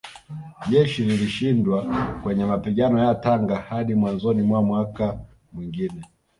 [0.69, 1.81] Jeshi lilishindwa
[2.23, 5.17] kwenye mapigano ya Tanga hadi mwanzoni mwa mwaka
[5.53, 6.01] mwingine